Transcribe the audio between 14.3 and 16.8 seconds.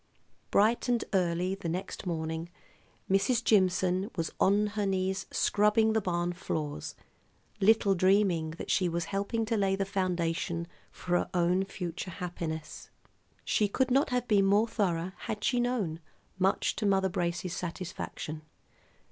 more thorough, had she known, much